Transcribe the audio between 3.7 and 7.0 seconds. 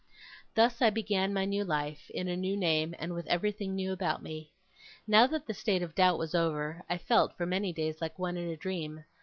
new about me. Now that the state of doubt was over, I